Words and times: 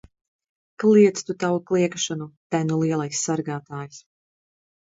Kliedz 0.83 1.21
tu 1.27 1.35
tavu 1.43 1.59
kliegšanu! 1.73 2.29
Te 2.57 2.63
nu 2.73 2.81
lielais 2.87 3.23
sargātājs! 3.31 4.05